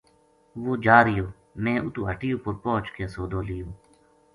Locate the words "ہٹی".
2.09-2.29